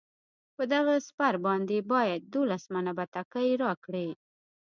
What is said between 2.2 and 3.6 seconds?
دولس منه بتکۍ